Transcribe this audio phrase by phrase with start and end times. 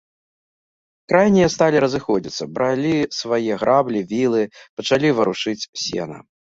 [1.13, 4.41] Крайнія сталі разыходзіцца, бралі свае граблі, вілы,
[4.79, 6.17] пачалі варушыць сена.